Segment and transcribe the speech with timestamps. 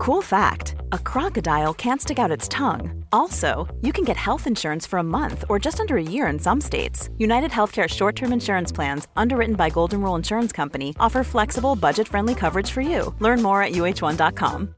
[0.00, 3.04] Cool fact a crocodile can't stick out its tongue.
[3.12, 6.38] Also, you can get health insurance for a month or just under a year in
[6.38, 7.10] some states.
[7.18, 12.08] United Healthcare short term insurance plans, underwritten by Golden Rule Insurance Company, offer flexible, budget
[12.08, 13.14] friendly coverage for you.
[13.18, 14.74] Learn more at uhone.com.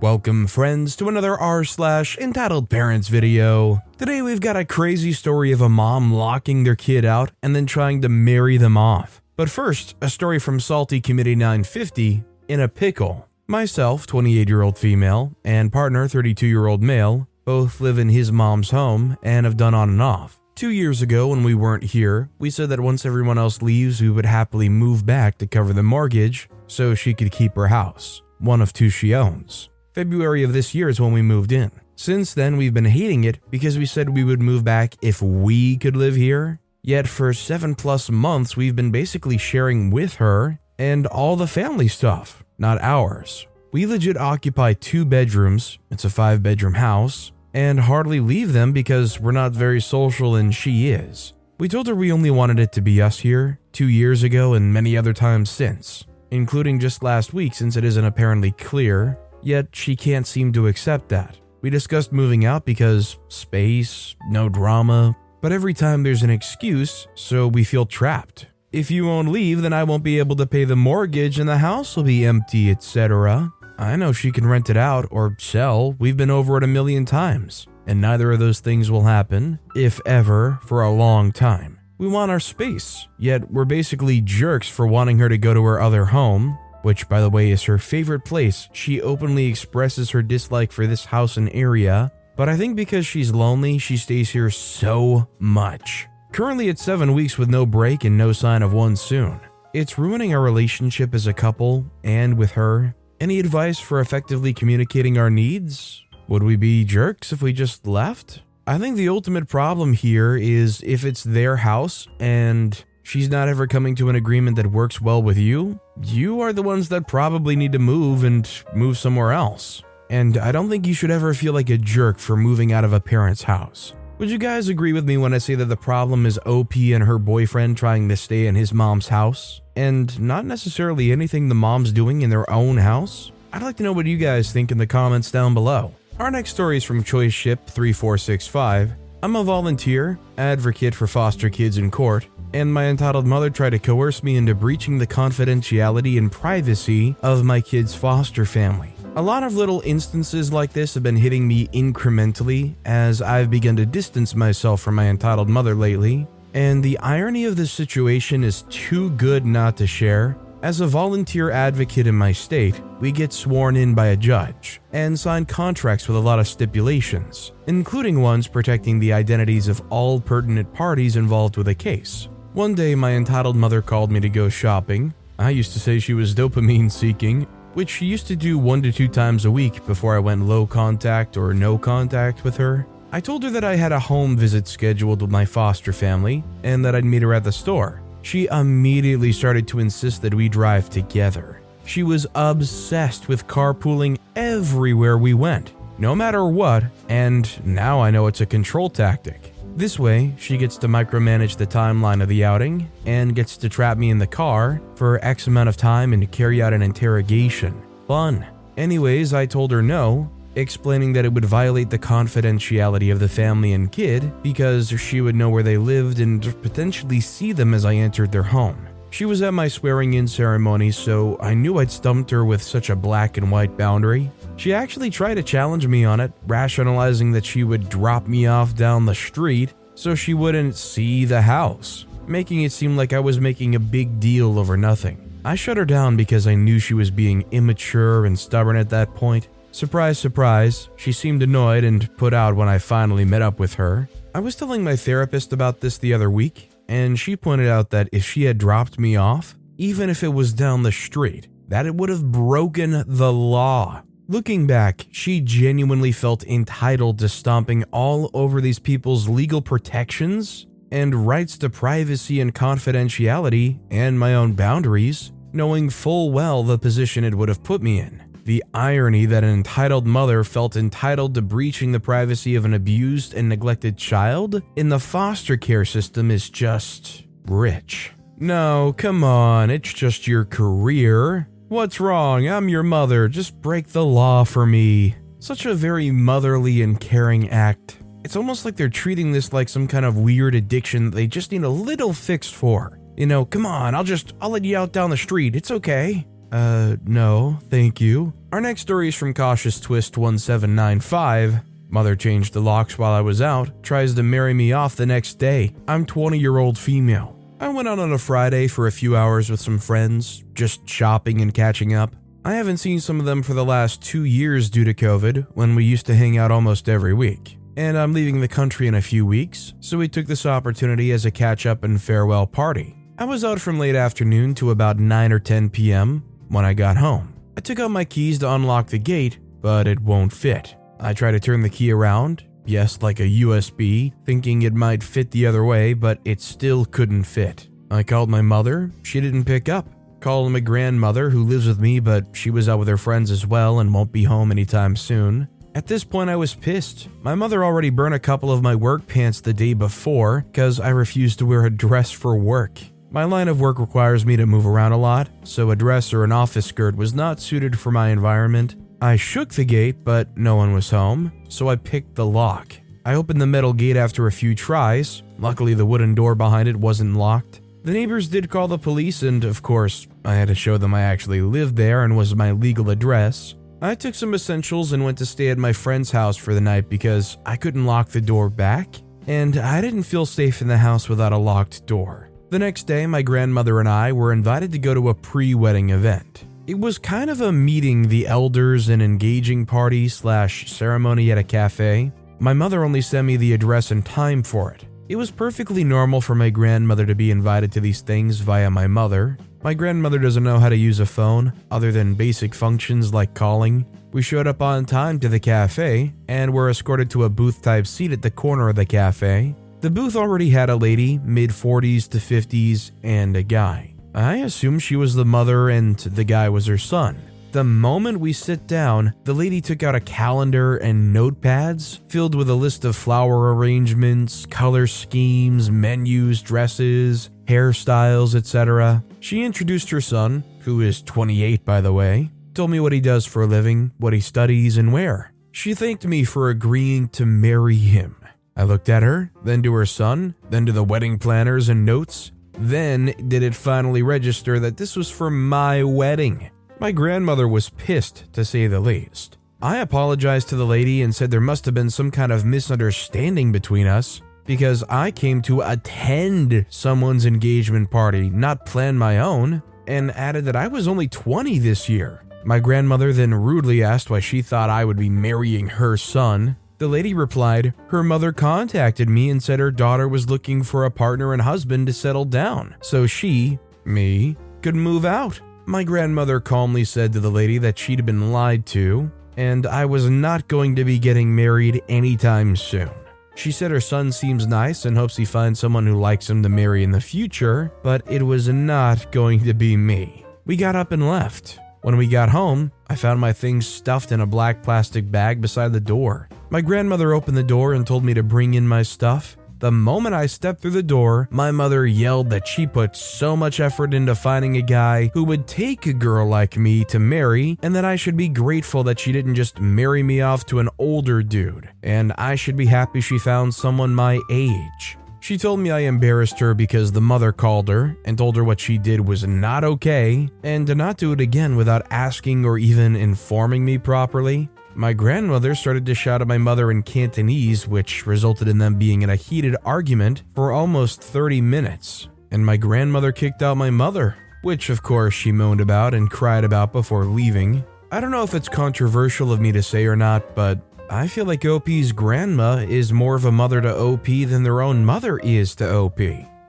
[0.00, 3.82] Welcome, friends, to another r slash entitled parents video.
[3.98, 7.66] Today we've got a crazy story of a mom locking their kid out and then
[7.66, 9.20] trying to marry them off.
[9.36, 13.28] But first, a story from Salty Committee 950 in a pickle.
[13.46, 18.32] Myself, 28 year old female, and partner, 32 year old male, both live in his
[18.32, 20.40] mom's home and have done on and off.
[20.56, 24.10] Two years ago, when we weren't here, we said that once everyone else leaves, we
[24.10, 28.62] would happily move back to cover the mortgage so she could keep her house, one
[28.62, 29.68] of two she owns.
[29.92, 31.70] February of this year is when we moved in.
[31.94, 35.76] Since then, we've been hating it because we said we would move back if we
[35.76, 36.60] could live here.
[36.82, 41.88] Yet for seven plus months, we've been basically sharing with her and all the family
[41.88, 43.46] stuff, not ours.
[43.72, 49.20] We legit occupy two bedrooms, it's a five bedroom house, and hardly leave them because
[49.20, 51.32] we're not very social and she is.
[51.58, 54.72] We told her we only wanted it to be us here, two years ago and
[54.72, 59.94] many other times since, including just last week since it isn't apparently clear Yet she
[59.94, 61.38] can't seem to accept that.
[61.60, 67.46] We discussed moving out because space, no drama, but every time there's an excuse, so
[67.46, 68.48] we feel trapped.
[68.76, 71.56] If you won't leave, then I won't be able to pay the mortgage and the
[71.56, 73.50] house will be empty, etc.
[73.78, 77.06] I know she can rent it out or sell, we've been over it a million
[77.06, 81.78] times, and neither of those things will happen, if ever, for a long time.
[81.96, 85.80] We want our space, yet we're basically jerks for wanting her to go to her
[85.80, 88.68] other home, which, by the way, is her favorite place.
[88.74, 93.32] She openly expresses her dislike for this house and area, but I think because she's
[93.32, 96.08] lonely, she stays here so much.
[96.36, 99.40] Currently, it's seven weeks with no break and no sign of one soon.
[99.72, 102.94] It's ruining our relationship as a couple and with her.
[103.18, 106.04] Any advice for effectively communicating our needs?
[106.28, 108.42] Would we be jerks if we just left?
[108.66, 113.66] I think the ultimate problem here is if it's their house and she's not ever
[113.66, 117.56] coming to an agreement that works well with you, you are the ones that probably
[117.56, 119.82] need to move and move somewhere else.
[120.10, 122.92] And I don't think you should ever feel like a jerk for moving out of
[122.92, 123.94] a parent's house.
[124.18, 127.04] Would you guys agree with me when I say that the problem is OP and
[127.04, 129.60] her boyfriend trying to stay in his mom's house?
[129.76, 133.30] And not necessarily anything the mom's doing in their own house?
[133.52, 135.94] I'd like to know what you guys think in the comments down below.
[136.18, 138.94] Our next story is from Choice Ship 3465.
[139.22, 143.78] I'm a volunteer, advocate for foster kids in court, and my entitled mother tried to
[143.78, 148.95] coerce me into breaching the confidentiality and privacy of my kid's foster family.
[149.16, 153.74] A lot of little instances like this have been hitting me incrementally as I've begun
[153.76, 158.66] to distance myself from my entitled mother lately, and the irony of this situation is
[158.68, 160.36] too good not to share.
[160.62, 165.18] As a volunteer advocate in my state, we get sworn in by a judge and
[165.18, 170.74] sign contracts with a lot of stipulations, including ones protecting the identities of all pertinent
[170.74, 172.28] parties involved with a case.
[172.52, 175.14] One day, my entitled mother called me to go shopping.
[175.38, 178.90] I used to say she was dopamine seeking, which she used to do one to
[178.90, 182.86] two times a week before I went low contact or no contact with her.
[183.12, 186.82] I told her that I had a home visit scheduled with my foster family and
[186.86, 188.00] that I'd meet her at the store.
[188.22, 191.60] She immediately started to insist that we drive together.
[191.84, 198.26] She was obsessed with carpooling everywhere we went, no matter what, and now I know
[198.26, 199.52] it's a control tactic.
[199.76, 203.98] This way, she gets to micromanage the timeline of the outing and gets to trap
[203.98, 207.82] me in the car for X amount of time and carry out an interrogation.
[208.08, 208.46] Fun.
[208.78, 213.74] Anyways, I told her no, explaining that it would violate the confidentiality of the family
[213.74, 217.96] and kid because she would know where they lived and potentially see them as I
[217.96, 218.88] entered their home.
[219.10, 222.90] She was at my swearing in ceremony, so I knew I'd stumped her with such
[222.90, 227.44] a black and white boundary, she actually tried to challenge me on it, rationalizing that
[227.44, 232.62] she would drop me off down the street so she wouldn't see the house, making
[232.62, 235.22] it seem like I was making a big deal over nothing.
[235.44, 239.14] I shut her down because I knew she was being immature and stubborn at that
[239.14, 239.48] point.
[239.70, 244.08] Surprise, surprise, she seemed annoyed and put out when I finally met up with her.
[244.34, 248.08] I was telling my therapist about this the other week, and she pointed out that
[248.10, 251.94] if she had dropped me off, even if it was down the street, that it
[251.94, 254.02] would have broken the law.
[254.28, 261.28] Looking back, she genuinely felt entitled to stomping all over these people's legal protections and
[261.28, 267.36] rights to privacy and confidentiality and my own boundaries, knowing full well the position it
[267.36, 268.20] would have put me in.
[268.42, 273.32] The irony that an entitled mother felt entitled to breaching the privacy of an abused
[273.32, 278.10] and neglected child in the foster care system is just rich.
[278.38, 281.48] No, come on, it's just your career.
[281.68, 282.46] What's wrong?
[282.46, 283.26] I'm your mother.
[283.26, 285.16] Just break the law for me.
[285.40, 287.98] Such a very motherly and caring act.
[288.24, 291.50] It's almost like they're treating this like some kind of weird addiction that they just
[291.50, 293.00] need a little fix for.
[293.16, 295.56] You know, come on, I'll just, I'll let you out down the street.
[295.56, 296.24] It's okay.
[296.52, 298.32] Uh, no, thank you.
[298.52, 301.62] Our next story is from Cautious Twist 1795.
[301.88, 305.34] Mother changed the locks while I was out, tries to marry me off the next
[305.40, 305.74] day.
[305.88, 307.35] I'm 20 year old female.
[307.58, 311.40] I went out on a Friday for a few hours with some friends, just shopping
[311.40, 312.14] and catching up.
[312.44, 315.74] I haven't seen some of them for the last two years due to COVID, when
[315.74, 317.58] we used to hang out almost every week.
[317.78, 321.24] And I'm leaving the country in a few weeks, so we took this opportunity as
[321.24, 322.94] a catch up and farewell party.
[323.16, 326.24] I was out from late afternoon to about 9 or 10 p.m.
[326.48, 327.34] when I got home.
[327.56, 330.76] I took out my keys to unlock the gate, but it won't fit.
[331.00, 335.30] I try to turn the key around, yes, like a USB, thinking it might fit
[335.30, 337.68] the other way, but it still couldn't fit.
[337.90, 339.86] I called my mother, she didn't pick up.
[340.20, 343.46] Called my grandmother, who lives with me, but she was out with her friends as
[343.46, 345.48] well and won't be home anytime soon.
[345.74, 347.08] At this point, I was pissed.
[347.20, 350.88] My mother already burned a couple of my work pants the day before because I
[350.88, 352.80] refused to wear a dress for work.
[353.10, 356.24] My line of work requires me to move around a lot, so a dress or
[356.24, 360.56] an office skirt was not suited for my environment, I shook the gate, but no
[360.56, 362.72] one was home, so I picked the lock.
[363.04, 365.22] I opened the metal gate after a few tries.
[365.38, 367.60] Luckily, the wooden door behind it wasn't locked.
[367.82, 371.02] The neighbors did call the police, and of course, I had to show them I
[371.02, 373.54] actually lived there and was my legal address.
[373.82, 376.88] I took some essentials and went to stay at my friend's house for the night
[376.88, 378.96] because I couldn't lock the door back,
[379.26, 382.30] and I didn't feel safe in the house without a locked door.
[382.48, 385.90] The next day, my grandmother and I were invited to go to a pre wedding
[385.90, 386.46] event.
[386.66, 391.44] It was kind of a meeting the elders and engaging party slash ceremony at a
[391.44, 392.10] cafe.
[392.40, 394.84] My mother only sent me the address and time for it.
[395.08, 398.88] It was perfectly normal for my grandmother to be invited to these things via my
[398.88, 399.38] mother.
[399.62, 403.86] My grandmother doesn't know how to use a phone, other than basic functions like calling.
[404.10, 407.86] We showed up on time to the cafe and were escorted to a booth type
[407.86, 409.54] seat at the corner of the cafe.
[409.82, 413.95] The booth already had a lady, mid 40s to 50s, and a guy.
[414.16, 417.20] I assumed she was the mother and the guy was her son.
[417.52, 422.48] The moment we sit down, the lady took out a calendar and notepads filled with
[422.48, 429.04] a list of flower arrangements, color schemes, menus, dresses, hairstyles, etc.
[429.20, 433.26] She introduced her son, who is 28 by the way, told me what he does
[433.26, 435.30] for a living, what he studies, and where.
[435.52, 438.16] She thanked me for agreeing to marry him.
[438.56, 442.32] I looked at her, then to her son, then to the wedding planners and notes,
[442.58, 446.50] then did it finally register that this was for my wedding.
[446.78, 449.38] My grandmother was pissed, to say the least.
[449.62, 453.52] I apologized to the lady and said there must have been some kind of misunderstanding
[453.52, 460.10] between us because I came to attend someone's engagement party, not plan my own, and
[460.12, 462.22] added that I was only 20 this year.
[462.44, 466.88] My grandmother then rudely asked why she thought I would be marrying her son, the
[466.88, 471.32] lady replied, Her mother contacted me and said her daughter was looking for a partner
[471.32, 475.40] and husband to settle down, so she, me, could move out.
[475.66, 480.08] My grandmother calmly said to the lady that she'd been lied to, and I was
[480.08, 482.90] not going to be getting married anytime soon.
[483.34, 486.48] She said her son seems nice and hopes he finds someone who likes him to
[486.48, 490.24] marry in the future, but it was not going to be me.
[490.46, 491.58] We got up and left.
[491.82, 495.72] When we got home, I found my things stuffed in a black plastic bag beside
[495.72, 496.28] the door.
[496.48, 499.36] My grandmother opened the door and told me to bring in my stuff.
[499.58, 503.58] The moment I stepped through the door, my mother yelled that she put so much
[503.58, 507.74] effort into finding a guy who would take a girl like me to marry, and
[507.74, 511.22] that I should be grateful that she didn't just marry me off to an older
[511.22, 514.98] dude, and I should be happy she found someone my age.
[515.20, 518.60] She told me I embarrassed her because the mother called her and told her what
[518.60, 522.94] she did was not okay, and to not do it again without asking or even
[522.94, 524.48] informing me properly.
[524.76, 529.00] My grandmother started to shout at my mother in Cantonese, which resulted in them being
[529.00, 532.08] in a heated argument for almost 30 minutes.
[532.30, 536.44] And my grandmother kicked out my mother, which of course she moaned about and cried
[536.44, 537.64] about before leaving.
[537.90, 541.24] I don't know if it's controversial of me to say or not, but I feel
[541.24, 545.54] like OP's grandma is more of a mother to OP than their own mother is
[545.54, 546.00] to OP.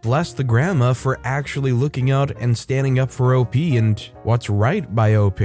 [0.01, 4.93] Bless the grandma for actually looking out and standing up for OP and what's right
[4.93, 5.39] by OP.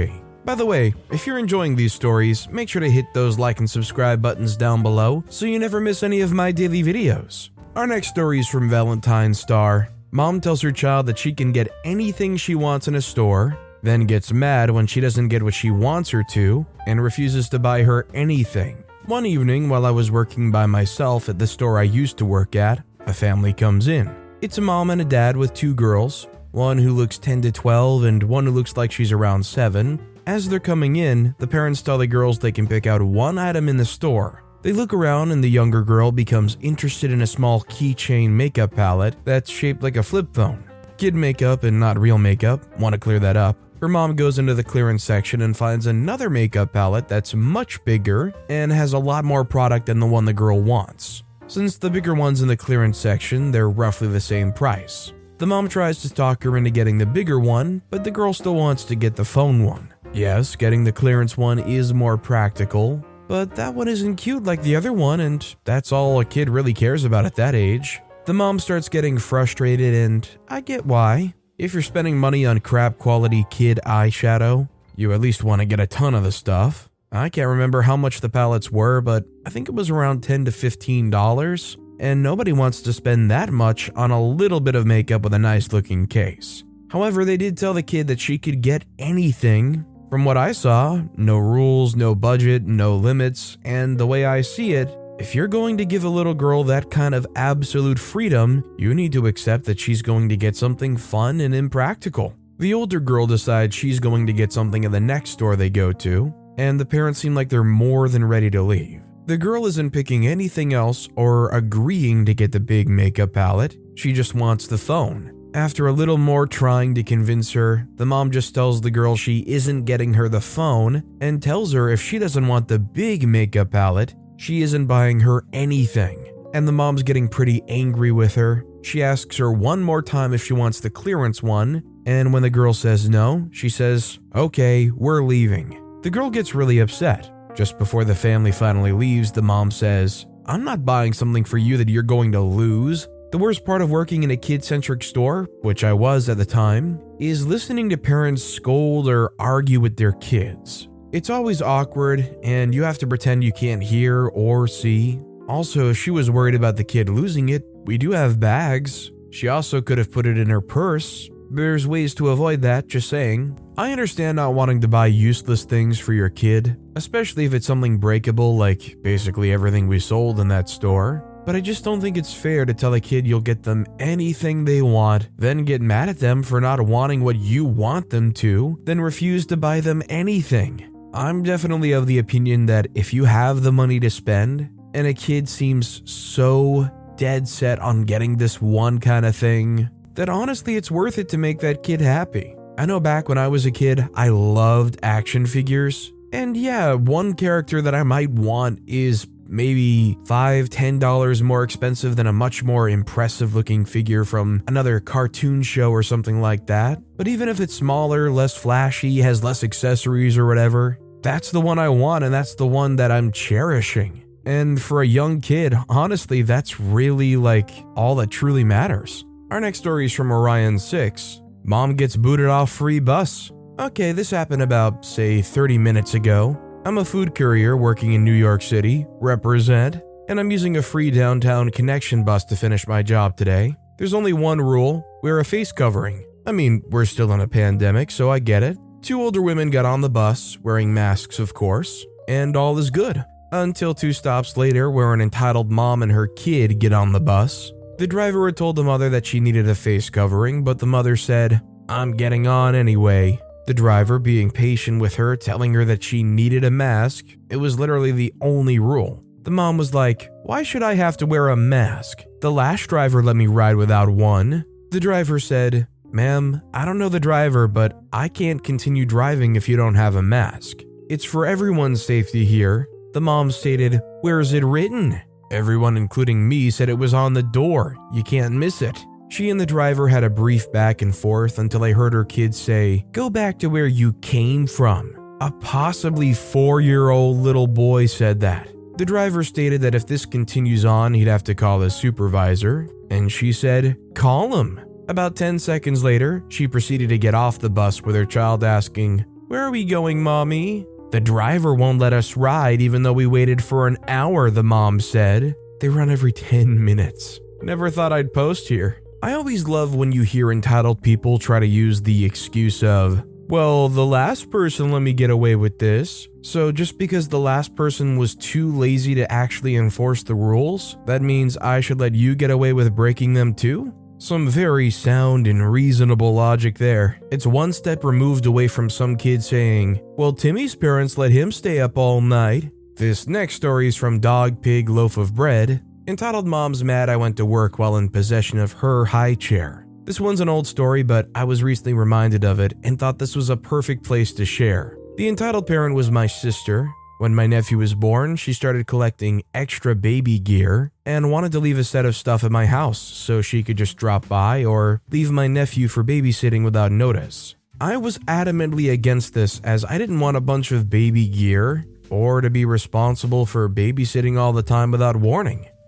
[0.45, 3.69] By the way, if you're enjoying these stories, make sure to hit those like and
[3.69, 7.49] subscribe buttons down below so you never miss any of my daily videos.
[7.77, 9.87] Our next story is from Valentine Star.
[10.11, 14.05] Mom tells her child that she can get anything she wants in a store, then
[14.05, 17.81] gets mad when she doesn't get what she wants her to, and refuses to buy
[17.83, 18.83] her anything.
[19.05, 22.55] One evening, while I was working by myself at the store I used to work
[22.57, 24.13] at, a family comes in.
[24.41, 26.27] It's a mom and a dad with two girls.
[26.51, 29.99] one who looks 10 to 12 and one who looks like she's around 7.
[30.25, 33.67] As they're coming in, the parents tell the girls they can pick out one item
[33.67, 34.43] in the store.
[34.61, 39.17] They look around and the younger girl becomes interested in a small keychain makeup palette
[39.25, 40.63] that's shaped like a flip phone.
[40.97, 43.57] Kid makeup and not real makeup, want to clear that up.
[43.81, 48.33] Her mom goes into the clearance section and finds another makeup palette that's much bigger
[48.47, 51.23] and has a lot more product than the one the girl wants.
[51.47, 55.11] Since the bigger ones in the clearance section, they're roughly the same price.
[55.37, 58.55] The mom tries to talk her into getting the bigger one, but the girl still
[58.55, 59.92] wants to get the phone one.
[60.13, 64.75] Yes, getting the clearance one is more practical, but that one isn't cute like the
[64.75, 67.99] other one, and that's all a kid really cares about at that age.
[68.25, 71.33] The mom starts getting frustrated, and I get why.
[71.57, 75.79] If you're spending money on crap quality kid eyeshadow, you at least want to get
[75.79, 76.89] a ton of the stuff.
[77.11, 80.45] I can't remember how much the palettes were, but I think it was around 10
[80.45, 84.85] to 15 dollars and nobody wants to spend that much on a little bit of
[84.85, 86.63] makeup with a nice looking case.
[86.89, 89.85] However, they did tell the kid that she could get anything.
[90.13, 94.73] From what I saw, no rules, no budget, no limits, and the way I see
[94.73, 98.93] it, if you're going to give a little girl that kind of absolute freedom, you
[98.93, 102.35] need to accept that she's going to get something fun and impractical.
[102.59, 105.91] The older girl decides she's going to get something in the next store they go
[105.91, 109.01] to, and the parents seem like they're more than ready to leave.
[109.25, 114.13] The girl isn't picking anything else or agreeing to get the big makeup palette, she
[114.13, 115.42] just wants the phone.
[115.55, 119.43] After a little more trying to convince her, the mom just tells the girl she
[119.45, 123.69] isn't getting her the phone and tells her if she doesn't want the big makeup
[123.69, 126.27] palette, she isn't buying her anything.
[126.55, 128.65] And the mom's getting pretty angry with her.
[128.81, 132.49] She asks her one more time if she wants the clearance one, and when the
[132.49, 136.01] girl says no, she says, Okay, we're leaving.
[136.01, 137.31] The girl gets really upset.
[137.55, 141.77] Just before the family finally leaves, the mom says, I'm not buying something for you
[141.77, 143.07] that you're going to lose.
[143.33, 146.45] The worst part of working in a kid centric store, which I was at the
[146.45, 150.87] time, is listening to parents scold or argue with their kids.
[151.11, 155.19] It's always awkward, and you have to pretend you can't hear or see.
[155.49, 159.11] Also, if she was worried about the kid losing it, we do have bags.
[159.31, 161.27] She also could have put it in her purse.
[161.49, 163.57] There's ways to avoid that, just saying.
[163.79, 167.97] I understand not wanting to buy useless things for your kid, especially if it's something
[167.97, 171.27] breakable like basically everything we sold in that store.
[171.45, 174.63] But I just don't think it's fair to tell a kid you'll get them anything
[174.63, 178.79] they want, then get mad at them for not wanting what you want them to,
[178.83, 180.89] then refuse to buy them anything.
[181.13, 185.13] I'm definitely of the opinion that if you have the money to spend, and a
[185.13, 190.91] kid seems so dead set on getting this one kind of thing, that honestly it's
[190.91, 192.55] worth it to make that kid happy.
[192.77, 196.11] I know back when I was a kid, I loved action figures.
[196.31, 202.15] And yeah, one character that I might want is maybe five, ten dollars more expensive
[202.15, 206.99] than a much more impressive looking figure from another cartoon show or something like that.
[207.15, 211.79] But even if it's smaller, less flashy, has less accessories or whatever, that's the one
[211.79, 214.23] I want and that's the one that I'm cherishing.
[214.45, 219.23] And for a young kid, honestly, that's really like all that truly matters.
[219.51, 223.49] Our next story is from Orion 6, Mom gets booted off free bus.
[223.79, 226.59] Okay, this happened about, say, 30 minutes ago.
[226.85, 231.11] I'm a food courier working in New York City, represent, and I'm using a free
[231.11, 233.73] downtown connection bus to finish my job today.
[233.97, 236.25] There's only one rule wear a face covering.
[236.45, 238.77] I mean, we're still in a pandemic, so I get it.
[239.01, 243.23] Two older women got on the bus, wearing masks, of course, and all is good.
[243.53, 247.71] Until two stops later, where an entitled mom and her kid get on the bus.
[247.97, 251.15] The driver had told the mother that she needed a face covering, but the mother
[251.15, 253.39] said, I'm getting on anyway.
[253.65, 257.25] The driver being patient with her, telling her that she needed a mask.
[257.49, 259.23] It was literally the only rule.
[259.43, 262.23] The mom was like, Why should I have to wear a mask?
[262.41, 264.65] The last driver let me ride without one.
[264.91, 269.67] The driver said, Ma'am, I don't know the driver, but I can't continue driving if
[269.67, 270.77] you don't have a mask.
[271.09, 272.87] It's for everyone's safety here.
[273.13, 275.21] The mom stated, Where is it written?
[275.51, 277.95] Everyone, including me, said it was on the door.
[278.11, 279.05] You can't miss it.
[279.33, 282.53] She and the driver had a brief back and forth until I heard her kid
[282.53, 285.37] say, Go back to where you came from.
[285.41, 288.71] A possibly four year old little boy said that.
[288.99, 293.31] The driver stated that if this continues on, he'd have to call his supervisor, and
[293.31, 294.79] she said, Call him.
[295.07, 299.25] About 10 seconds later, she proceeded to get off the bus with her child asking,
[299.47, 300.85] Where are we going, mommy?
[301.09, 304.99] The driver won't let us ride even though we waited for an hour, the mom
[304.99, 305.55] said.
[305.79, 307.39] They run every 10 minutes.
[307.63, 309.02] Never thought I'd post here.
[309.23, 313.87] I always love when you hear entitled people try to use the excuse of, well,
[313.87, 316.27] the last person let me get away with this.
[316.41, 321.21] So just because the last person was too lazy to actually enforce the rules, that
[321.21, 323.93] means I should let you get away with breaking them too?
[324.17, 327.17] Some very sound and reasonable logic there.
[327.31, 331.79] It's one step removed away from some kid saying, Well, Timmy's parents let him stay
[331.79, 332.71] up all night.
[332.97, 337.37] This next story is from Dog Pig Loaf of Bread, entitled Mom's Mad I Went
[337.37, 339.85] to Work While in Possession of Her High Chair.
[340.03, 343.35] This one's an old story, but I was recently reminded of it and thought this
[343.35, 344.97] was a perfect place to share.
[345.15, 349.95] The entitled parent was my sister, when my nephew was born, she started collecting extra
[349.95, 353.63] baby gear and wanted to leave a set of stuff at my house so she
[353.63, 357.55] could just drop by or leave my nephew for babysitting without notice.
[357.79, 362.41] I was adamantly against this as I didn't want a bunch of baby gear or
[362.41, 365.67] to be responsible for babysitting all the time without warning.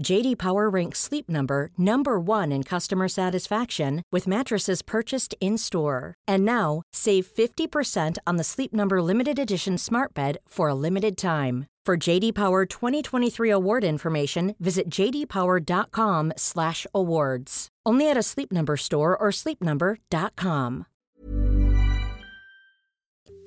[0.00, 6.14] JD Power ranks Sleep Number number 1 in customer satisfaction with mattresses purchased in-store.
[6.28, 11.16] And now, save 50% on the Sleep Number limited edition Smart Bed for a limited
[11.16, 11.66] time.
[11.84, 17.68] For JD Power 2023 award information, visit jdpower.com/awards.
[17.84, 20.86] Only at a Sleep Number store or sleepnumber.com.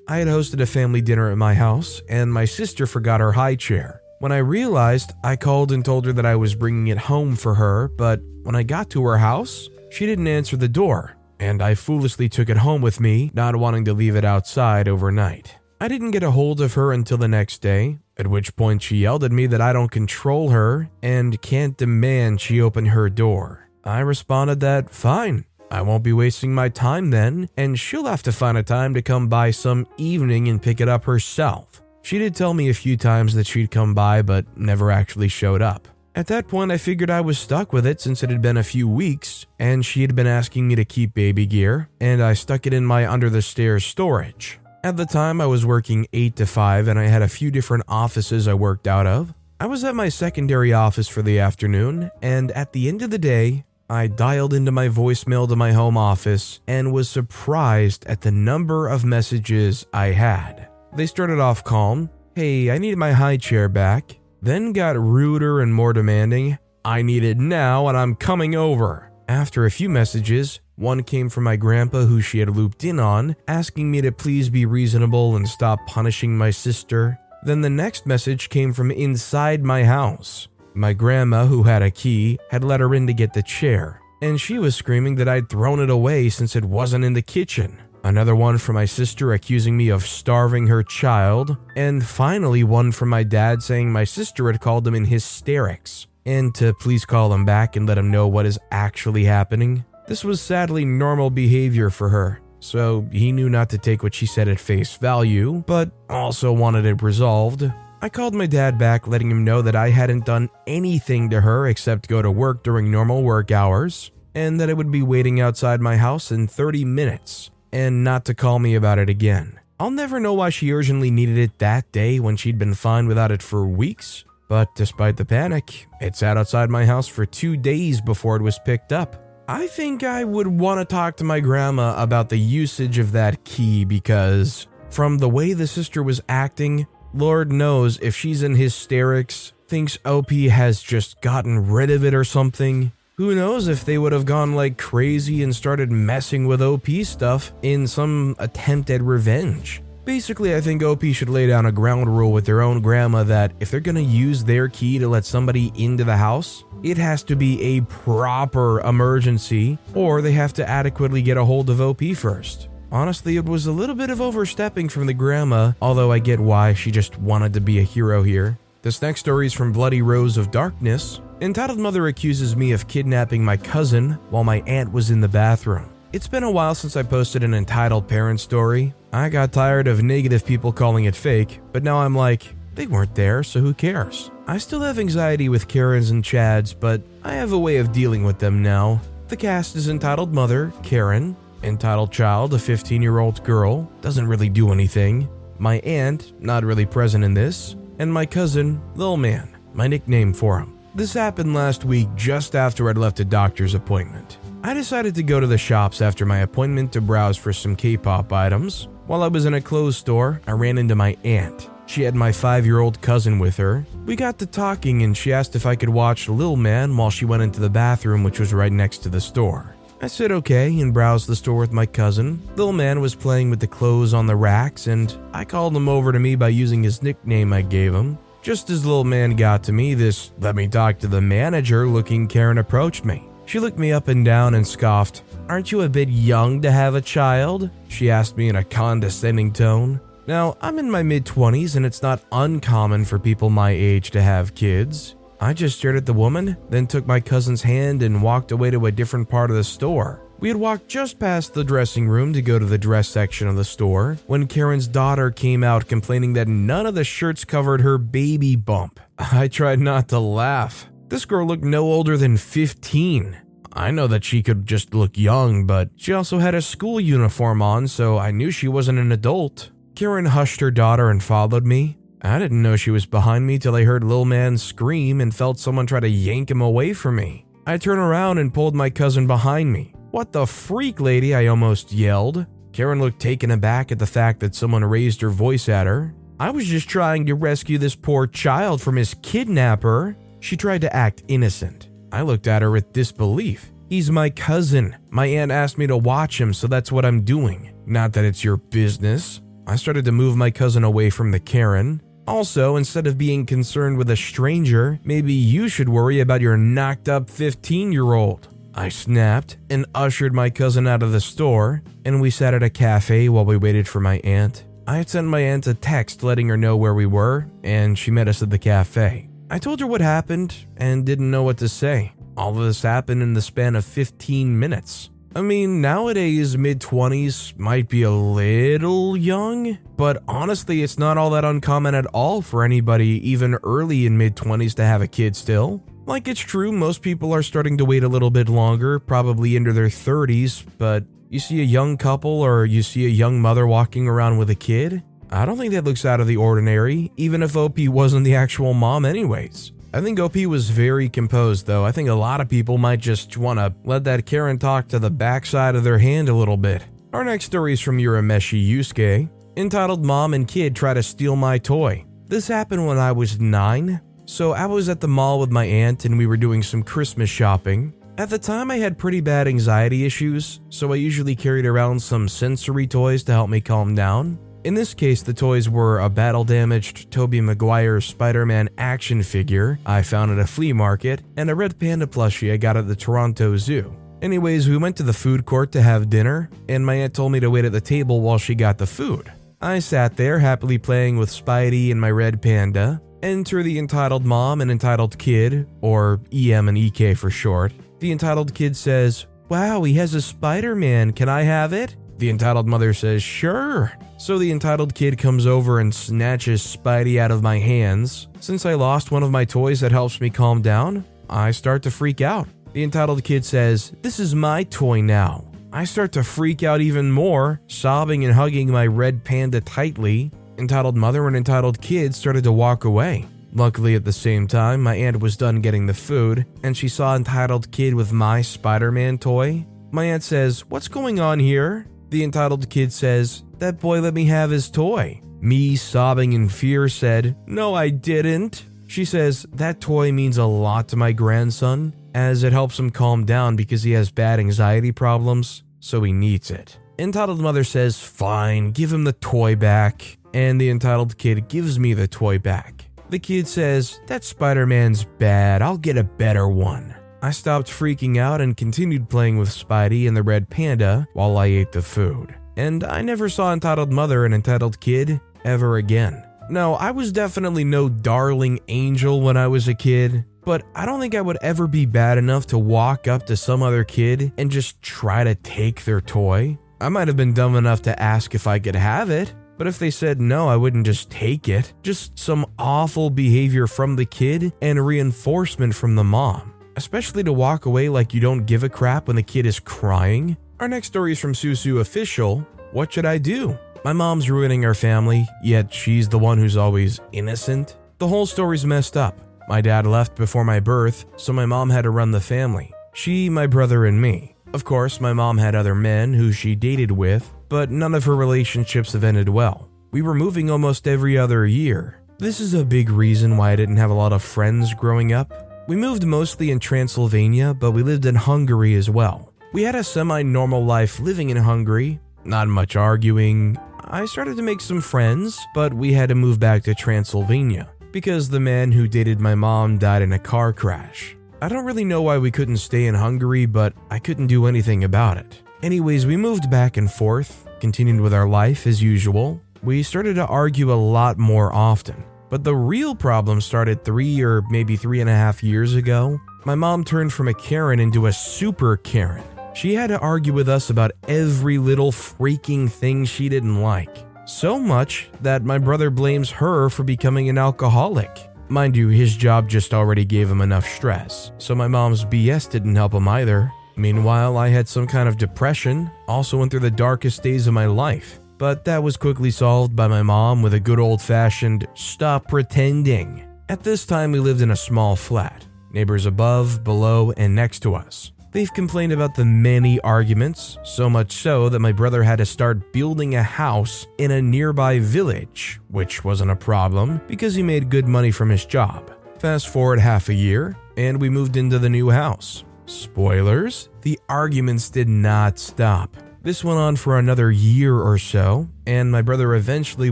[0.07, 3.55] I had hosted a family dinner at my house, and my sister forgot her high
[3.55, 4.01] chair.
[4.25, 7.53] When I realized, I called and told her that I was bringing it home for
[7.53, 11.75] her, but when I got to her house, she didn't answer the door, and I
[11.75, 15.59] foolishly took it home with me, not wanting to leave it outside overnight.
[15.79, 18.97] I didn't get a hold of her until the next day, at which point she
[18.97, 23.69] yelled at me that I don't control her and can't demand she open her door.
[23.83, 28.31] I responded that, fine, I won't be wasting my time then, and she'll have to
[28.31, 31.74] find a time to come by some evening and pick it up herself.
[32.05, 35.63] She did tell me a few times that she'd come by, but never actually showed
[35.63, 35.87] up.
[36.13, 38.63] At that point, I figured I was stuck with it since it had been a
[38.63, 42.67] few weeks, and she had been asking me to keep baby gear, and I stuck
[42.67, 44.59] it in my under the stairs storage.
[44.83, 47.85] At the time, I was working 8 to 5 and I had a few different
[47.87, 49.33] offices I worked out of.
[49.59, 53.17] I was at my secondary office for the afternoon, and at the end of the
[53.17, 58.31] day, I dialed into my voicemail to my home office and was surprised at the
[58.31, 60.67] number of messages I had.
[60.95, 65.75] They started off calm, hey, I need my high chair back, then got ruder and
[65.75, 69.11] more demanding, I need it now and I'm coming over.
[69.27, 73.35] After a few messages, one came from my grandpa, who she had looped in on,
[73.49, 77.19] asking me to please be reasonable and stop punishing my sister.
[77.43, 80.47] Then the next message came from inside my house.
[80.75, 84.39] My grandma, who had a key, had let her in to get the chair, and
[84.39, 87.81] she was screaming that I'd thrown it away since it wasn't in the kitchen.
[88.05, 93.09] Another one from my sister accusing me of starving her child, and finally one from
[93.09, 97.45] my dad saying my sister had called him in hysterics, and to please call him
[97.45, 99.83] back and let him know what is actually happening.
[100.07, 104.27] This was sadly normal behavior for her, so he knew not to take what she
[104.27, 107.63] said at face value, but also wanted it resolved.
[108.03, 111.65] I called my dad back, letting him know that I hadn't done anything to her
[111.65, 115.81] except go to work during normal work hours, and that I would be waiting outside
[115.81, 119.59] my house in 30 minutes, and not to call me about it again.
[119.81, 123.33] I'll never know why she urgently needed it that day when she'd been fine without
[123.33, 127.99] it for weeks, but despite the panic, it sat outside my house for two days
[127.99, 129.21] before it was picked up.
[129.49, 133.43] I think I would want to talk to my grandma about the usage of that
[133.43, 139.51] key because, from the way the sister was acting, Lord knows if she's in hysterics,
[139.67, 142.93] thinks OP has just gotten rid of it or something.
[143.17, 147.53] Who knows if they would have gone like crazy and started messing with OP stuff
[147.61, 149.81] in some attempt at revenge.
[150.03, 153.53] Basically, I think OP should lay down a ground rule with their own grandma that
[153.61, 157.37] if they're gonna use their key to let somebody into the house, it has to
[157.37, 162.67] be a proper emergency, or they have to adequately get a hold of OP first.
[162.91, 166.73] Honestly, it was a little bit of overstepping from the grandma, although I get why
[166.73, 168.57] she just wanted to be a hero here.
[168.81, 171.21] This next story is from Bloody Rose of Darkness.
[171.41, 175.89] Entitled Mother accuses me of kidnapping my cousin while my aunt was in the bathroom.
[176.13, 178.93] It's been a while since I posted an entitled parent story.
[179.11, 183.15] I got tired of negative people calling it fake, but now I'm like, They weren't
[183.15, 184.31] there, so who cares?
[184.47, 188.23] I still have anxiety with Karens and Chads, but I have a way of dealing
[188.23, 189.01] with them now.
[189.27, 194.49] The cast is entitled Mother, Karen, entitled Child, a 15 year old girl, doesn't really
[194.49, 195.27] do anything,
[195.59, 200.59] my aunt, not really present in this, and my cousin, Lil Man, my nickname for
[200.59, 200.74] him.
[200.95, 204.37] This happened last week just after I'd left a doctor's appointment.
[204.63, 207.97] I decided to go to the shops after my appointment to browse for some K
[207.97, 208.87] pop items.
[209.05, 211.69] While I was in a clothes store, I ran into my aunt.
[211.85, 213.85] She had my five year old cousin with her.
[214.05, 217.25] We got to talking and she asked if I could watch Lil Man while she
[217.25, 219.75] went into the bathroom, which was right next to the store.
[220.01, 222.41] I said okay and browsed the store with my cousin.
[222.55, 226.13] Lil Man was playing with the clothes on the racks and I called him over
[226.13, 228.17] to me by using his nickname I gave him.
[228.45, 232.27] Just as little Man got to me, this let me talk to the manager looking
[232.27, 233.27] Karen approached me.
[233.47, 235.23] She looked me up and down and scoffed.
[235.49, 237.71] Aren't you a bit young to have a child?
[237.87, 239.99] She asked me in a condescending tone.
[240.27, 244.21] Now, I'm in my mid 20s and it's not uncommon for people my age to
[244.21, 245.15] have kids.
[245.41, 248.85] I just stared at the woman, then took my cousin's hand and walked away to
[248.85, 250.21] a different part of the store.
[250.39, 253.55] We had walked just past the dressing room to go to the dress section of
[253.55, 257.97] the store when Karen's daughter came out complaining that none of the shirts covered her
[257.97, 258.99] baby bump.
[259.17, 260.87] I tried not to laugh.
[261.07, 263.37] This girl looked no older than 15.
[263.71, 267.61] I know that she could just look young, but she also had a school uniform
[267.61, 269.71] on, so I knew she wasn't an adult.
[269.95, 271.97] Karen hushed her daughter and followed me.
[272.21, 275.59] I didn't know she was behind me till I heard Lil Man scream and felt
[275.59, 277.45] someone try to yank him away from me.
[277.65, 279.94] I turned around and pulled my cousin behind me.
[280.15, 281.35] What the freak, lady?
[281.35, 282.45] I almost yelled.
[282.71, 286.15] Karen looked taken aback at the fact that someone raised her voice at her.
[286.39, 290.15] I was just trying to rescue this poor child from his kidnapper.
[290.39, 291.89] She tried to act innocent.
[292.13, 293.73] I looked at her with disbelief.
[293.89, 294.95] He's my cousin.
[295.09, 297.73] My aunt asked me to watch him, so that's what I'm doing.
[297.85, 299.41] Not that it's your business.
[299.67, 302.01] I started to move my cousin away from the Karen.
[302.25, 307.09] Also, instead of being concerned with a stranger, maybe you should worry about your knocked
[307.09, 308.47] up 15 year old.
[308.77, 312.69] I snapped and ushered my cousin out of the store, and we sat at a
[312.69, 314.65] cafe while we waited for my aunt.
[314.85, 318.11] I had sent my aunt a text letting her know where we were, and she
[318.11, 319.29] met us at the cafe.
[319.49, 322.11] I told her what happened and didn't know what to say.
[322.35, 325.09] All of this happened in the span of 15 minutes.
[325.33, 331.29] I mean, nowadays, mid 20s might be a little young, but honestly, it's not all
[331.29, 335.35] that uncommon at all for anybody, even early in mid 20s, to have a kid
[335.37, 335.81] still.
[336.05, 339.73] Like, it's true, most people are starting to wait a little bit longer, probably into
[339.73, 344.07] their 30s, but you see a young couple or you see a young mother walking
[344.07, 347.57] around with a kid, I don't think that looks out of the ordinary, even if
[347.57, 349.71] OP wasn't the actual mom, anyways.
[349.93, 351.85] I think OP was very composed, though.
[351.85, 354.99] I think a lot of people might just want to let that Karen talk to
[354.99, 356.83] the backside of their hand a little bit.
[357.13, 361.57] Our next story is from Urameshi Yusuke, entitled Mom and Kid Try to Steal My
[361.57, 362.05] Toy.
[362.27, 364.01] This happened when I was 9.
[364.25, 367.29] So I was at the mall with my aunt and we were doing some Christmas
[367.29, 367.93] shopping.
[368.17, 372.27] At the time, I had pretty bad anxiety issues, so I usually carried around some
[372.27, 374.39] sensory toys to help me calm down.
[374.63, 379.77] In this case, the toys were a battle damaged Tobey Maguire Spider Man action figure
[379.85, 382.95] I found at a flea market and a red panda plushie I got at the
[382.95, 383.95] Toronto Zoo.
[384.23, 387.41] Anyways, we went to the food court to have dinner, and my aunt told me
[387.41, 389.31] to wait at the table while she got the food.
[389.61, 394.61] I sat there happily playing with Spidey and my red panda, Enter the entitled mom
[394.61, 397.73] and entitled kid, or EM and EK for short.
[397.97, 401.95] The entitled kid says, Wow, he has a Spider Man, can I have it?
[402.19, 403.91] The entitled mother says, Sure.
[404.19, 408.27] So the entitled kid comes over and snatches Spidey out of my hands.
[408.41, 411.89] Since I lost one of my toys that helps me calm down, I start to
[411.89, 412.47] freak out.
[412.73, 415.45] The entitled kid says, This is my toy now.
[415.73, 420.29] I start to freak out even more, sobbing and hugging my red panda tightly.
[420.57, 423.25] Entitled mother and entitled kid started to walk away.
[423.53, 427.15] Luckily, at the same time, my aunt was done getting the food, and she saw
[427.15, 429.65] entitled kid with my Spider Man toy.
[429.91, 431.87] My aunt says, What's going on here?
[432.09, 435.21] The entitled kid says, That boy let me have his toy.
[435.41, 438.65] Me, sobbing in fear, said, No, I didn't.
[438.87, 443.25] She says, That toy means a lot to my grandson, as it helps him calm
[443.25, 446.77] down because he has bad anxiety problems, so he needs it.
[446.97, 451.93] Entitled mother says, Fine, give him the toy back and the entitled kid gives me
[451.93, 452.89] the toy back.
[453.09, 456.93] The kid says, That Spider Man's bad, I'll get a better one.
[457.21, 461.45] I stopped freaking out and continued playing with Spidey and the red panda while I
[461.45, 462.35] ate the food.
[462.57, 466.23] And I never saw Entitled Mother and Entitled Kid ever again.
[466.49, 470.99] No, I was definitely no darling angel when I was a kid, but I don't
[470.99, 474.51] think I would ever be bad enough to walk up to some other kid and
[474.51, 476.57] just try to take their toy.
[476.81, 479.79] I might have been dumb enough to ask if I could have it, But if
[479.79, 481.73] they said no, I wouldn't just take it.
[481.83, 486.53] Just some awful behavior from the kid and reinforcement from the mom.
[486.75, 490.35] Especially to walk away like you don't give a crap when the kid is crying.
[490.59, 492.45] Our next story is from Susu Official.
[492.71, 493.57] What should I do?
[493.85, 497.77] My mom's ruining our family, yet she's the one who's always innocent.
[497.99, 499.17] The whole story's messed up.
[499.47, 502.73] My dad left before my birth, so my mom had to run the family.
[502.93, 504.35] She, my brother, and me.
[504.53, 508.15] Of course, my mom had other men who she dated with, but none of her
[508.15, 509.69] relationships have ended well.
[509.91, 512.01] We were moving almost every other year.
[512.17, 515.31] This is a big reason why I didn't have a lot of friends growing up.
[515.67, 519.33] We moved mostly in Transylvania, but we lived in Hungary as well.
[519.53, 523.57] We had a semi normal life living in Hungary, not much arguing.
[523.79, 528.29] I started to make some friends, but we had to move back to Transylvania because
[528.29, 531.15] the man who dated my mom died in a car crash.
[531.41, 534.83] I don't really know why we couldn't stay in Hungary, but I couldn't do anything
[534.83, 535.41] about it.
[535.63, 539.41] Anyways, we moved back and forth, continued with our life as usual.
[539.63, 542.03] We started to argue a lot more often.
[542.29, 546.19] But the real problem started three or maybe three and a half years ago.
[546.43, 549.23] My mom turned from a Karen into a super Karen.
[549.53, 554.05] She had to argue with us about every little freaking thing she didn't like.
[554.25, 558.29] So much that my brother blames her for becoming an alcoholic.
[558.49, 562.75] Mind you, his job just already gave him enough stress, so my mom's BS didn't
[562.75, 563.51] help him either.
[563.77, 567.65] Meanwhile, I had some kind of depression, also went through the darkest days of my
[567.65, 568.19] life.
[568.37, 573.25] But that was quickly solved by my mom with a good old fashioned stop pretending.
[573.47, 577.75] At this time, we lived in a small flat, neighbors above, below, and next to
[577.75, 578.11] us.
[578.31, 582.73] They've complained about the many arguments, so much so that my brother had to start
[582.73, 587.87] building a house in a nearby village, which wasn't a problem because he made good
[587.87, 588.91] money from his job.
[589.19, 592.43] Fast forward half a year, and we moved into the new house.
[592.65, 595.95] Spoilers the arguments did not stop.
[596.23, 599.91] This went on for another year or so, and my brother eventually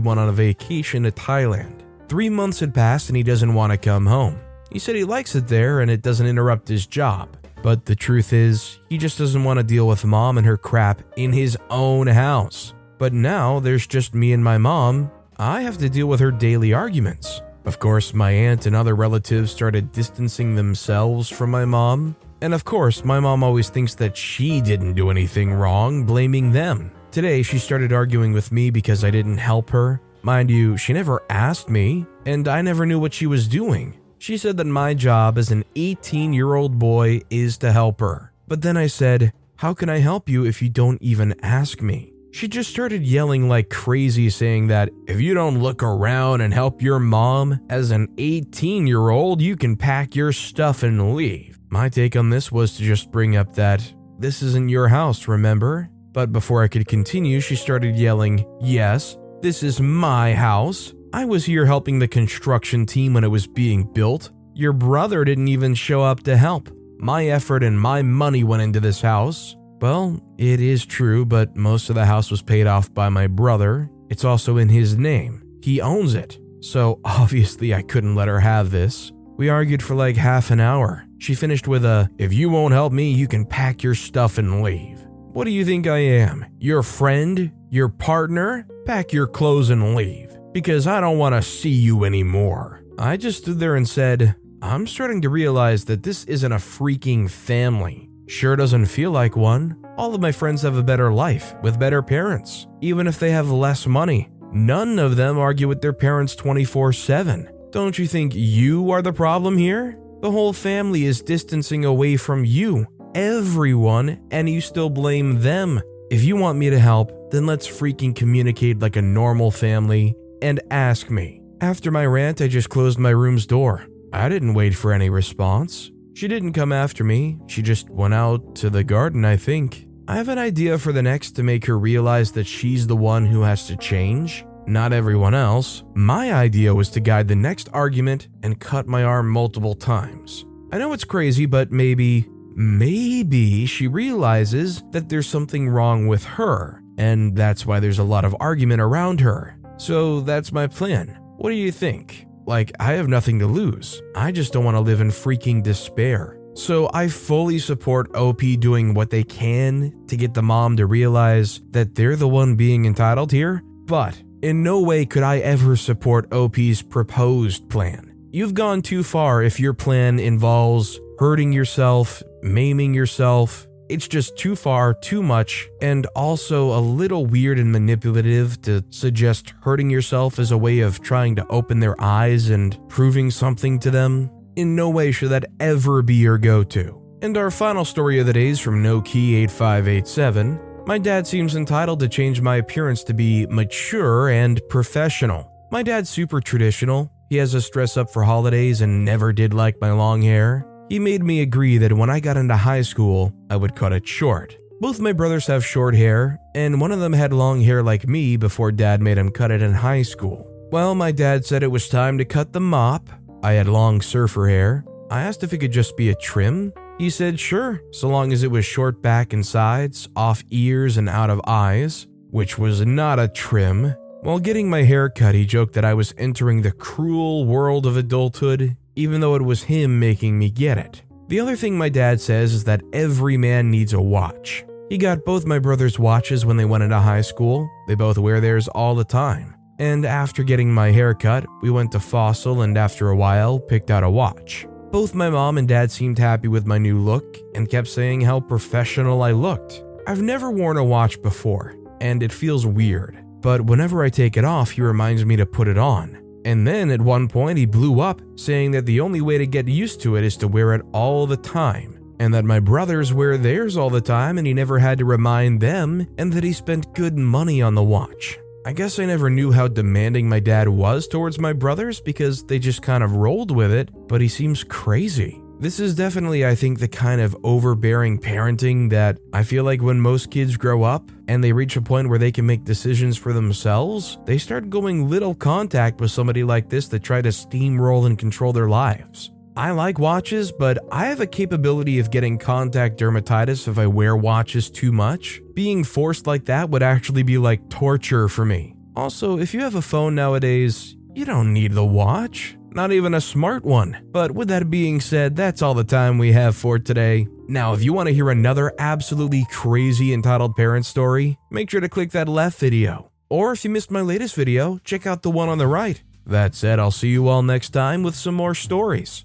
[0.00, 1.82] went on a vacation to Thailand.
[2.08, 4.40] Three months had passed and he doesn't want to come home.
[4.70, 7.36] He said he likes it there and it doesn't interrupt his job.
[7.62, 11.00] But the truth is, he just doesn't want to deal with mom and her crap
[11.16, 12.74] in his own house.
[12.98, 15.10] But now there's just me and my mom.
[15.38, 17.40] I have to deal with her daily arguments.
[17.64, 22.16] Of course, my aunt and other relatives started distancing themselves from my mom.
[22.44, 26.92] And of course, my mom always thinks that she didn't do anything wrong, blaming them.
[27.10, 30.02] Today, she started arguing with me because I didn't help her.
[30.20, 33.98] Mind you, she never asked me, and I never knew what she was doing.
[34.18, 38.34] She said that my job as an 18 year old boy is to help her.
[38.46, 42.12] But then I said, How can I help you if you don't even ask me?
[42.30, 46.82] She just started yelling like crazy, saying that if you don't look around and help
[46.82, 51.53] your mom as an 18 year old, you can pack your stuff and leave.
[51.74, 53.82] My take on this was to just bring up that
[54.20, 55.90] this isn't your house, remember?
[56.12, 60.94] But before I could continue, she started yelling, Yes, this is my house.
[61.12, 64.30] I was here helping the construction team when it was being built.
[64.54, 66.70] Your brother didn't even show up to help.
[66.98, 69.56] My effort and my money went into this house.
[69.80, 73.90] Well, it is true, but most of the house was paid off by my brother.
[74.10, 75.42] It's also in his name.
[75.60, 76.38] He owns it.
[76.60, 79.10] So obviously, I couldn't let her have this.
[79.36, 81.03] We argued for like half an hour.
[81.18, 84.62] She finished with a, If you won't help me, you can pack your stuff and
[84.62, 85.00] leave.
[85.32, 86.46] What do you think I am?
[86.58, 87.52] Your friend?
[87.70, 88.66] Your partner?
[88.86, 92.84] Pack your clothes and leave because I don't want to see you anymore.
[92.98, 97.28] I just stood there and said, I'm starting to realize that this isn't a freaking
[97.28, 98.08] family.
[98.28, 99.76] Sure doesn't feel like one.
[99.96, 103.50] All of my friends have a better life with better parents, even if they have
[103.50, 104.30] less money.
[104.52, 107.50] None of them argue with their parents 24 7.
[107.70, 109.98] Don't you think you are the problem here?
[110.24, 115.82] The whole family is distancing away from you, everyone, and you still blame them.
[116.10, 120.62] If you want me to help, then let's freaking communicate like a normal family and
[120.70, 121.42] ask me.
[121.60, 123.86] After my rant, I just closed my room's door.
[124.14, 125.90] I didn't wait for any response.
[126.14, 129.86] She didn't come after me, she just went out to the garden, I think.
[130.08, 133.26] I have an idea for the next to make her realize that she's the one
[133.26, 135.82] who has to change, not everyone else.
[135.94, 140.44] My idea was to guide the next argument and cut my arm multiple times.
[140.72, 146.82] I know it's crazy, but maybe, maybe she realizes that there's something wrong with her,
[146.98, 149.56] and that's why there's a lot of argument around her.
[149.76, 151.18] So that's my plan.
[151.36, 152.26] What do you think?
[152.46, 154.02] Like, I have nothing to lose.
[154.14, 156.38] I just don't want to live in freaking despair.
[156.54, 161.60] So I fully support OP doing what they can to get the mom to realize
[161.70, 166.30] that they're the one being entitled here, but in no way could I ever support
[166.30, 168.14] OP's proposed plan.
[168.30, 173.66] You've gone too far if your plan involves hurting yourself, maiming yourself.
[173.88, 179.54] It's just too far, too much, and also a little weird and manipulative to suggest
[179.62, 183.90] hurting yourself as a way of trying to open their eyes and proving something to
[183.90, 184.30] them.
[184.56, 187.00] In no way should that ever be your go to.
[187.22, 190.63] And our final story of the day is from No Key 8587.
[190.86, 195.50] My dad seems entitled to change my appearance to be mature and professional.
[195.70, 197.10] My dad's super traditional.
[197.30, 200.66] He has us dress up for holidays and never did like my long hair.
[200.90, 204.06] He made me agree that when I got into high school, I would cut it
[204.06, 204.58] short.
[204.78, 208.36] Both my brothers have short hair, and one of them had long hair like me
[208.36, 210.46] before dad made him cut it in high school.
[210.70, 213.08] Well, my dad said it was time to cut the mop.
[213.42, 214.84] I had long surfer hair.
[215.10, 216.74] I asked if it could just be a trim.
[216.98, 221.08] He said sure, so long as it was short back and sides, off ears and
[221.08, 223.94] out of eyes, which was not a trim.
[224.22, 227.96] While getting my hair cut, he joked that I was entering the cruel world of
[227.96, 231.02] adulthood even though it was him making me get it.
[231.28, 234.64] The other thing my dad says is that every man needs a watch.
[234.88, 238.40] He got both my brothers watches when they went into high school, they both wear
[238.40, 239.56] theirs all the time.
[239.78, 243.90] And after getting my hair cut, we went to Fossil and after a while picked
[243.90, 244.66] out a watch.
[244.94, 248.38] Both my mom and dad seemed happy with my new look and kept saying how
[248.38, 249.82] professional I looked.
[250.06, 254.44] I've never worn a watch before, and it feels weird, but whenever I take it
[254.44, 256.22] off, he reminds me to put it on.
[256.44, 259.66] And then at one point, he blew up, saying that the only way to get
[259.66, 263.36] used to it is to wear it all the time, and that my brothers wear
[263.36, 266.94] theirs all the time and he never had to remind them, and that he spent
[266.94, 268.38] good money on the watch.
[268.66, 272.58] I guess I never knew how demanding my dad was towards my brothers because they
[272.58, 275.38] just kind of rolled with it, but he seems crazy.
[275.60, 280.00] This is definitely, I think, the kind of overbearing parenting that I feel like when
[280.00, 283.34] most kids grow up and they reach a point where they can make decisions for
[283.34, 288.18] themselves, they start going little contact with somebody like this that try to steamroll and
[288.18, 289.30] control their lives.
[289.56, 294.16] I like watches, but I have a capability of getting contact dermatitis if I wear
[294.16, 295.40] watches too much.
[295.54, 298.74] Being forced like that would actually be like torture for me.
[298.96, 303.20] Also, if you have a phone nowadays, you don't need the watch not even a
[303.20, 303.96] smart one.
[304.10, 307.28] But with that being said, that's all the time we have for today.
[307.46, 311.88] Now, if you want to hear another absolutely crazy entitled parent story, make sure to
[311.88, 313.10] click that left video.
[313.28, 316.02] Or if you missed my latest video, check out the one on the right.
[316.26, 319.24] That said, I'll see you all next time with some more stories.